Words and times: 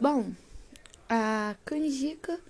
Bom, 0.00 0.32
a 1.10 1.54
canjica 1.62 2.40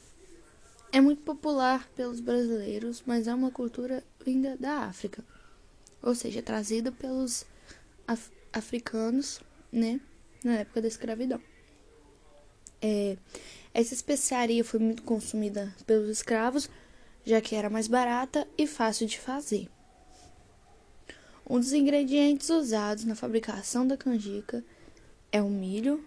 é 0.93 1.01
muito 1.01 1.23
popular 1.23 1.89
pelos 1.97 2.21
brasileiros, 2.21 3.03
mas 3.05 3.27
é 3.27 3.35
uma 3.35 3.51
cultura 3.51 4.05
vinda 4.25 4.57
da 4.57 4.85
África, 4.85 5.25
ou 6.01 6.15
seja, 6.15 6.41
trazida 6.43 6.93
pelos 6.93 7.45
af 8.07 8.31
africanos, 8.53 9.41
né, 9.73 10.01
na 10.45 10.59
época 10.59 10.81
da 10.81 10.87
escravidão. 10.87 11.43
É, 12.81 13.17
essa 13.75 13.95
especiaria 13.95 14.63
foi 14.63 14.79
muito 14.79 15.03
consumida 15.03 15.75
pelos 15.85 16.09
escravos, 16.09 16.71
já 17.25 17.41
que 17.41 17.57
era 17.57 17.69
mais 17.69 17.89
barata 17.89 18.47
e 18.57 18.65
fácil 18.65 19.09
de 19.09 19.19
fazer. 19.19 19.69
Um 21.49 21.59
dos 21.59 21.73
ingredientes 21.73 22.49
usados 22.49 23.05
na 23.05 23.17
fabricação 23.17 23.85
da 23.85 23.97
canjica 23.97 24.65
é 25.33 25.43
o 25.43 25.51
milho, 25.51 26.05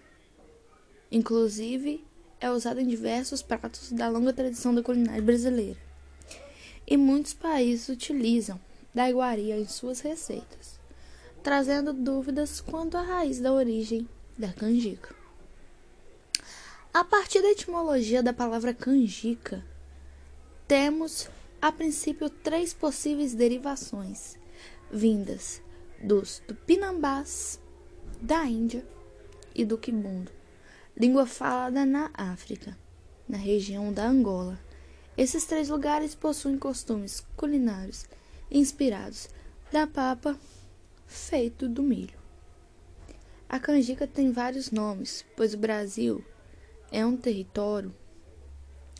inclusive 1.14 2.04
é 2.42 2.50
usado 2.50 2.80
em 2.80 2.88
diversos 2.88 3.44
pratos 3.44 3.92
da 3.92 4.10
longa 4.10 4.34
tradição 4.34 4.74
da 4.74 4.82
culinária 4.82 5.22
brasileira. 5.22 5.78
E 6.88 6.98
muitos 6.98 7.34
países 7.34 7.88
utilizam 7.88 8.60
da 8.94 9.08
iguaria 9.08 9.58
em 9.58 9.68
suas 9.68 10.02
receitas, 10.02 10.80
trazendo 11.44 11.94
dúvidas 11.94 12.60
quanto 12.60 12.98
à 12.98 13.04
raiz 13.04 13.40
da 13.40 13.54
origem 13.54 14.10
da 14.36 14.52
canjica. 14.52 15.16
A 16.92 17.04
partir 17.04 17.44
da 17.44 17.52
etimologia 17.52 18.24
da 18.24 18.34
palavra 18.34 18.74
canjica, 18.74 19.64
temos 20.68 21.30
a 21.62 21.72
princípio 21.72 22.28
três 22.28 22.74
possíveis 22.74 23.36
derivações, 23.36 24.36
vindas 24.92 25.62
dos 26.02 26.40
tupinambás, 26.40 27.60
da 28.20 28.46
Índia 28.46 28.86
e 29.56 29.64
do 29.64 29.78
quibundo, 29.78 30.32
língua 30.96 31.26
falada 31.26 31.86
na 31.86 32.12
África, 32.14 32.78
na 33.28 33.38
região 33.38 33.92
da 33.92 34.08
Angola. 34.08 34.60
Esses 35.18 35.46
três 35.46 35.70
lugares 35.70 36.14
possuem 36.14 36.58
costumes 36.58 37.26
culinários 37.36 38.06
inspirados 38.50 39.28
da 39.72 39.88
papa 39.88 40.38
feito 41.08 41.68
do 41.68 41.82
milho. 41.82 42.18
A 43.50 43.60
canjica 43.60 44.08
tem 44.08 44.32
vários 44.32 44.72
nomes, 44.72 45.26
pois 45.36 45.54
o 45.54 45.58
Brasil 45.58 46.24
é 46.92 47.06
um 47.06 47.18
território 47.18 47.94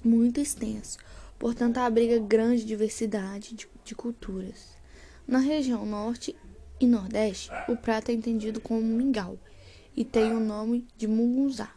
muito 0.04 0.40
extenso, 0.40 0.98
portanto 1.40 1.78
abriga 1.78 2.20
grande 2.20 2.66
diversidade 2.66 3.56
de, 3.56 3.68
de 3.84 3.96
culturas. 3.96 4.76
Na 5.28 5.40
região 5.40 5.86
norte 5.86 6.36
e 6.80 6.86
nordeste, 6.86 7.50
o 7.68 7.78
prato 7.78 8.10
é 8.10 8.14
entendido 8.14 8.60
como 8.60 8.82
mingau 8.82 9.40
e 9.96 10.04
tem 10.04 10.34
o 10.34 10.40
nome 10.40 10.88
de 10.98 11.08
mungunzá. 11.08 11.72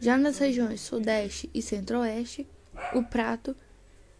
Já 0.00 0.16
nas 0.16 0.38
regiões 0.38 0.80
sudeste 0.80 1.50
e 1.52 1.60
centro-oeste, 1.60 2.46
o 2.94 3.02
prato 3.02 3.54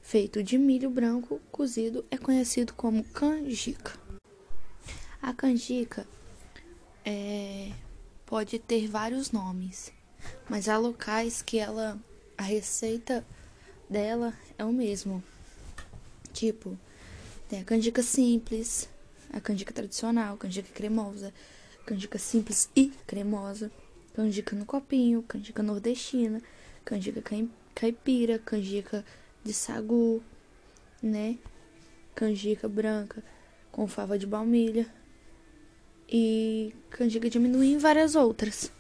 feito 0.03 0.43
de 0.43 0.59
milho 0.59 0.91
branco 0.91 1.41
cozido 1.51 2.05
é 2.11 2.19
conhecido 2.19 2.75
como 2.75 3.03
canjica. 3.05 3.99
A 5.23 5.33
canjica 5.33 6.07
é, 7.05 7.73
pode 8.27 8.59
ter 8.59 8.87
vários 8.87 9.31
nomes 9.31 9.93
mas 10.49 10.69
há 10.69 10.77
locais 10.77 11.43
que 11.43 11.59
ela 11.59 11.99
a 12.37 12.43
receita 12.43 13.25
dela 13.89 14.33
é 14.57 14.65
o 14.65 14.73
mesmo. 14.73 15.23
Tipo, 16.33 16.79
tem 17.49 17.61
a 17.61 17.65
canjica 17.65 18.03
simples, 18.03 18.89
a 19.33 19.41
canjica 19.41 19.73
tradicional, 19.73 20.37
canjica 20.37 20.71
cremosa, 20.73 21.35
canjica 21.85 22.19
simples 22.19 22.71
e 22.75 22.89
cremosa, 23.07 23.71
canjica 24.21 24.55
no 24.55 24.67
copinho, 24.67 25.23
canjica 25.23 25.63
nordestina, 25.63 26.43
canjica 26.85 27.23
caipira, 27.75 28.39
canjica 28.39 29.03
de 29.43 29.55
sagu, 29.55 30.23
né? 31.03 31.39
Canjica 32.15 32.69
branca 32.69 33.25
com 33.73 33.87
fava 33.87 34.19
de 34.19 34.27
baunilha 34.27 34.87
e 36.07 36.75
canjica 36.91 37.31
de 37.31 37.39
amendoim 37.39 37.77
e 37.77 37.79
várias 37.79 38.15
outras. 38.15 38.71